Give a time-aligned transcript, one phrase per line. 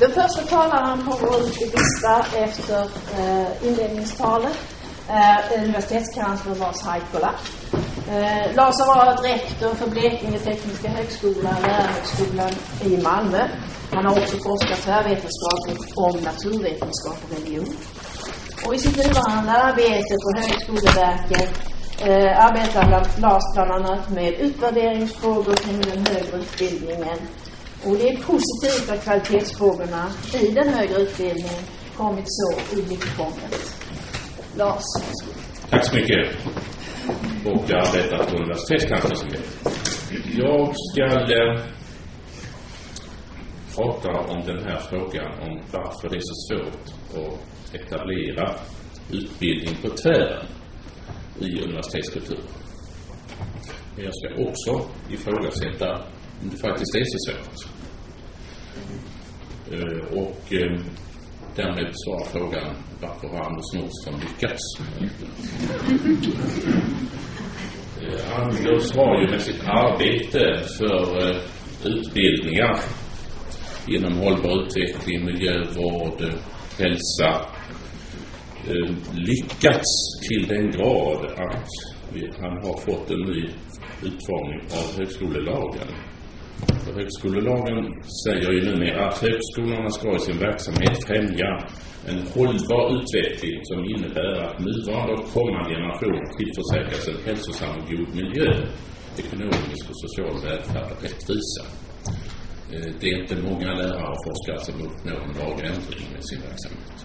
[0.00, 2.80] Den första talaren på vår lista efter
[3.18, 4.58] eh, inledningstalet
[5.08, 7.34] eh, universitetskansler Lars Haikola.
[8.10, 12.50] Eh, Lars har varit rektor för Blekinge Tekniska Högskola, Lärarhögskolan
[12.84, 13.48] i Malmö.
[13.92, 17.76] Han har också forskat tvärvetenskapligt om naturvetenskap och religion.
[18.66, 21.50] Och i sitt nuvarande arbete på Högskoleverket
[22.00, 22.90] eh, arbetar
[23.20, 27.18] Lars bland annat med utvärderingsfrågor kring den högre utbildningen.
[27.84, 30.10] Och det är positivt att kvalitetsfrågorna
[30.42, 31.64] i den högre utbildningen
[31.96, 33.74] kommit så i blickfånget.
[34.56, 34.82] Lars.
[35.70, 36.28] Tack så mycket.
[37.44, 39.78] Och jag arbetar på universitetskanslersämbetet.
[40.38, 41.60] Jag ska eh,
[43.76, 48.54] prata om den här frågan om varför det är så svårt att etablera
[49.12, 50.46] utbildning på tvären
[51.40, 52.44] i universitetskulturen.
[53.96, 56.04] Men jag ska också ifrågasätta
[56.42, 57.68] det faktiskt är så svårt.
[59.72, 60.80] Eh, och eh,
[61.56, 64.62] därmed svara frågan varför har Anders Nordström lyckats?
[68.02, 71.36] Eh, Anders har ju med sitt arbete för
[71.84, 72.78] utbildningar
[73.88, 76.22] inom hållbar utveckling, miljövård,
[76.78, 77.46] hälsa
[79.14, 81.68] lyckats till den grad att
[82.40, 83.48] han har fått en ny
[84.02, 85.88] utformning av högskolelagen.
[86.84, 91.50] För högskolelagen säger ju numera att högskolorna ska i sin verksamhet främja
[92.10, 98.08] en hållbar utveckling som innebär att nuvarande och kommande generationer tillförsäkras en hälsosam och god
[98.20, 98.48] miljö,
[99.22, 101.62] ekonomisk och social välfärd och rättvisa.
[102.72, 106.98] Eh, det är inte många lärare och forskare som uppnår en lagändring med sin verksamhet.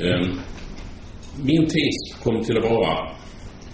[0.00, 0.40] Ehm,
[1.42, 3.18] min tes kommer till att vara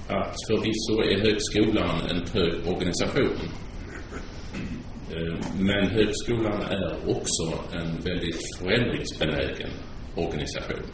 [0.08, 3.38] att förvisso är högskolan en trög organisation.
[5.14, 9.70] Eh, men högskolan är också en väldigt förändringsbenägen
[10.16, 10.86] organisation.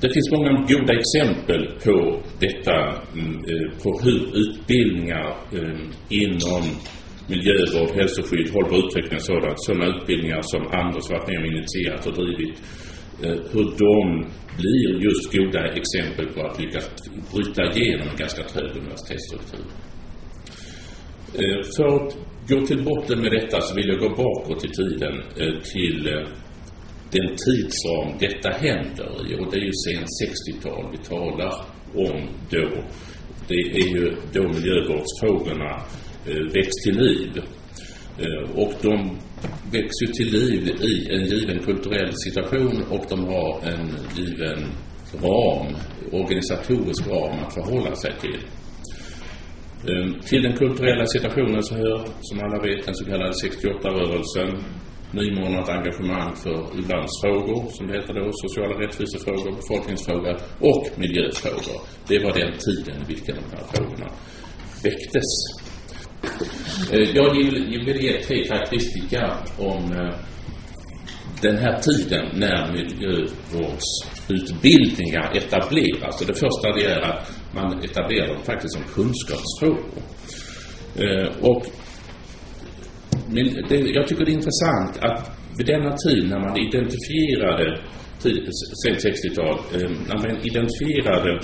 [0.00, 2.76] Det finns många goda exempel på detta,
[3.12, 6.62] mm, eh, på hur utbildningar eh, inom
[7.28, 12.14] miljövård, hälsoskydd, hållbar utveckling och sådant, sådana utbildningar som Anders varit med och initierat och
[12.14, 12.62] drivit,
[13.52, 14.26] hur de
[14.58, 16.90] blir just goda exempel på att lyckas
[17.32, 19.66] bryta igenom en ganska trög universitetsstruktur.
[21.34, 22.16] Eh, för att
[22.48, 26.28] gå till botten med detta så vill jag gå bakåt i tiden eh, till eh,
[27.10, 31.54] den tidsram detta händer i och det är ju sen 60-tal vi talar
[31.94, 32.84] om då.
[33.48, 35.82] Det är ju då miljövårdsfrågorna
[36.54, 37.42] väcks till liv.
[38.54, 39.18] Och de
[39.72, 44.60] väcks ju till liv i en given kulturell situation och de har en given
[45.22, 45.76] ram,
[46.12, 48.40] organisatorisk ram att förhålla sig till.
[49.88, 54.64] Ehm, till den kulturella situationen så hör, som alla vet, den så kallade 68-rörelsen,
[55.12, 61.80] nymornat engagemang för u-landsfrågor, som det heter då, sociala rättvisefrågor, befolkningsfrågor och miljöfrågor.
[62.08, 64.08] Det var den tiden i vilken de här frågorna
[64.84, 65.30] väcktes.
[66.92, 70.14] Eh, jag vill ge tre karaktäristika om eh,
[71.42, 76.20] den här tiden när miljövårdsutbildningar etableras.
[76.20, 80.02] Och det första det är att man etablerar dem faktiskt som kunskapsfrågor.
[80.96, 81.66] Eh, och
[83.94, 87.80] jag tycker det är intressant att vid denna tid när man identifierade,
[88.84, 89.60] sent 60-tal,
[90.08, 91.40] när man identifierade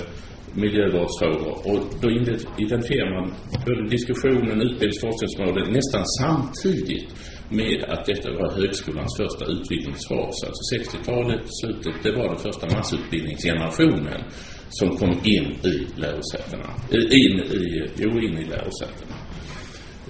[0.53, 1.53] miljövårdsfrågor.
[1.69, 2.11] Och då
[2.57, 3.33] identifierar man
[3.65, 7.09] både diskussionen, utbildnings forskningsområdet nästan samtidigt
[7.49, 10.35] med att detta var högskolans första utbildningsfas.
[10.47, 14.21] Alltså 60-talet, slutet, det var den första massutbildningsgenerationen
[14.69, 16.69] som kom in i lärosätena.
[16.91, 19.15] In i, jo, in i lärosätena.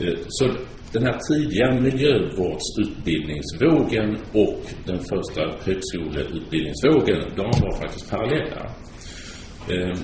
[0.01, 0.45] Eh, så
[0.93, 8.71] den här tidiga miljövårdsutbildningsvågen och den första högskoleutbildningsvågen, de var faktiskt parallella.
[9.69, 9.97] Ehm,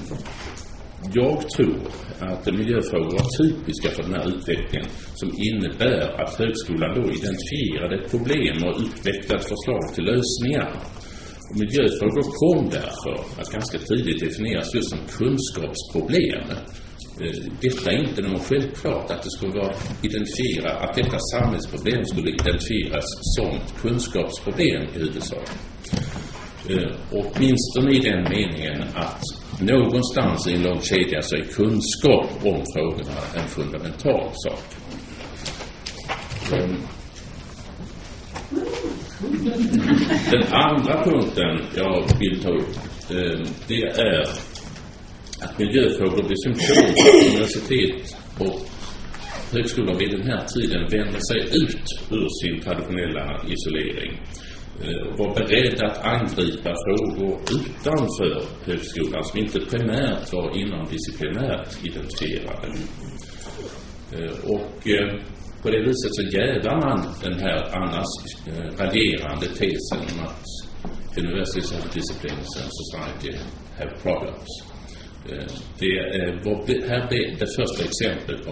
[1.13, 1.79] jag tror
[2.19, 8.11] att miljöfrågor var typiska för den här utvecklingen som innebär att högskolan då identifierade ett
[8.11, 10.69] problem och utvecklade förslag till lösningar.
[11.49, 16.45] Och miljöfrågor kom därför att ganska tidigt definieras just som kunskapsproblem.
[17.21, 22.29] Ehm, detta är inte något självklart att det skulle vara identifiera, att detta samhällsproblem skulle
[22.29, 23.51] identifieras som
[23.81, 25.49] kunskapsproblem i huvudsak.
[26.69, 29.23] Ehm, åtminstone i den meningen att
[29.59, 34.63] någonstans i en lång kedja så är kunskap om frågorna en fundamental sak.
[36.53, 36.75] Ehm.
[40.31, 42.75] Den andra punkten jag vill ta upp,
[43.11, 44.21] ehm, det är
[45.41, 48.61] att miljöfrågor blir symptom på universitet och
[49.51, 54.21] högskolor vid den här tiden vänder sig ut ur sin traditionella isolering
[54.81, 62.67] Eh, var beredd att angripa frågor utanför högskolan som inte primärt var inomdisciplinärt identifierade.
[64.11, 65.21] Eh, och eh,
[65.61, 68.11] på det viset så jävar man den här annars
[68.79, 70.45] raljerande tesen om att
[71.17, 73.37] universities have disciplines and society
[73.77, 74.49] have problems.
[75.79, 75.93] Det
[76.45, 78.51] var, här blev det första exemplet på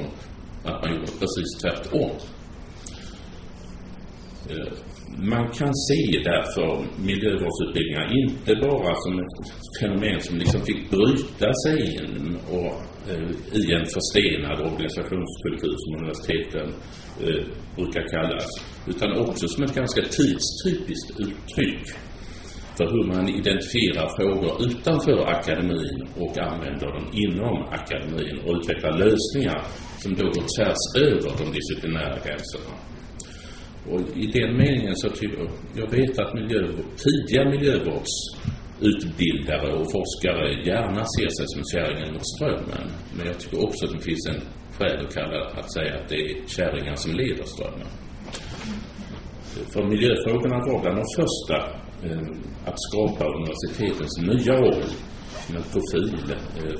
[0.70, 2.12] att man gjorde precis tvärtom.
[5.18, 9.38] Man kan se därför miljövårdsutbildningar inte bara som ett
[9.80, 12.74] fenomen som liksom fick bryta sig in och,
[13.12, 13.30] eh,
[13.60, 16.68] i en förstenad organisationskultur som universiteten
[17.24, 17.44] eh,
[17.76, 18.48] brukar kallas,
[18.88, 21.86] utan också som ett ganska tidstypiskt uttryck
[22.78, 29.62] för hur man identifierar frågor utanför akademin och använder dem inom akademin och utvecklar lösningar
[30.00, 32.95] som då går tvärs över de disciplinära gränserna.
[33.92, 36.68] Och i den meningen så tycker jag, jag vet att miljö,
[37.06, 42.88] tidiga miljövårdsutbildare och forskare gärna ser sig som kärringen mot strömmen.
[43.18, 44.42] Men jag tycker också att det finns en
[44.78, 47.88] skäl att, kalla, att säga att det är kärringar som leder strömmen.
[49.74, 51.58] För miljöfrågorna var bland de första
[52.08, 52.24] eh,
[52.66, 54.84] att skapa universitetens nya roll
[55.46, 56.16] som en profil,
[56.58, 56.80] eh,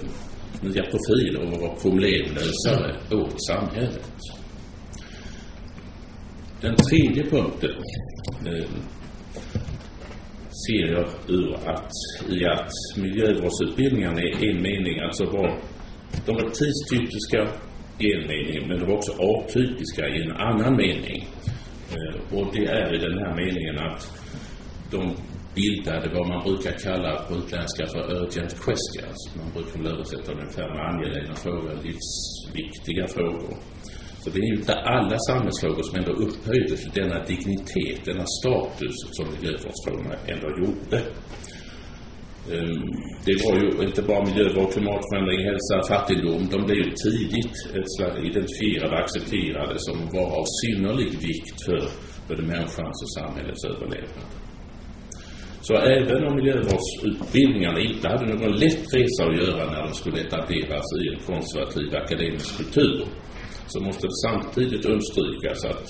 [0.62, 4.12] nya profiler och vara problemlösare åt samhället.
[6.66, 7.76] Den tredje punkten
[8.46, 8.70] eh,
[10.66, 11.92] ser jag ur att,
[12.30, 15.60] i att miljövårdsutbildningarna i en mening alltså var,
[16.26, 17.48] de var tidstypiska
[18.00, 21.28] i en mening, men de var också atypiska i en annan mening.
[21.96, 24.02] Eh, och det är i den här meningen att
[24.92, 25.16] de
[25.56, 29.20] bildade vad man brukar kalla på utländska för urgent questions.
[29.38, 33.58] Man brukar väl översätta ungefär med angelägna frågor, livsviktiga frågor.
[34.26, 38.96] Så det är ju inte alla samhällsfrågor som ändå upphöjdes till denna dignitet, denna status
[39.18, 40.98] som miljövårdsfrågorna ändå gjorde.
[42.54, 42.86] Ehm,
[43.26, 46.42] det var ju inte bara miljövård, klimatförändring, hälsa, fattigdom.
[46.52, 47.58] De blev ju tidigt
[48.30, 51.82] identifierade och accepterade som var av synnerlig vikt för
[52.28, 54.30] både människans och samhällets överlevnad.
[55.62, 60.88] Så även om miljövårdsutbildningarna inte hade någon lätt resa att göra när de skulle etableras
[61.02, 63.06] i en konservativ akademisk kultur
[63.68, 65.82] så måste det samtidigt understrykas att